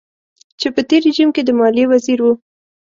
چې 0.59 0.67
په 0.75 0.81
تېر 0.89 1.01
رژيم 1.07 1.29
کې 1.35 1.41
د 1.45 1.49
ماليې 1.59 1.85
وزير 1.91 2.19
و. 2.23 2.27